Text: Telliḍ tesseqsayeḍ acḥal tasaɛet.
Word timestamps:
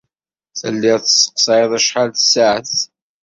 Telliḍ 0.59 0.97
tesseqsayeḍ 1.01 1.71
acḥal 1.77 2.09
tasaɛet. 2.13 2.77